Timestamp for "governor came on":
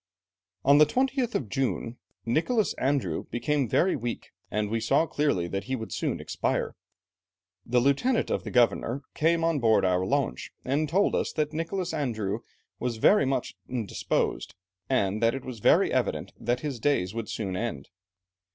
8.49-9.59